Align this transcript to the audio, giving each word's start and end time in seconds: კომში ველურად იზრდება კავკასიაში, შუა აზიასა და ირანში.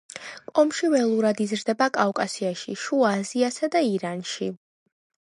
კომში 0.59 0.89
ველურად 0.93 1.43
იზრდება 1.45 1.89
კავკასიაში, 1.99 2.77
შუა 2.87 3.15
აზიასა 3.21 3.73
და 3.77 3.87
ირანში. 3.95 4.53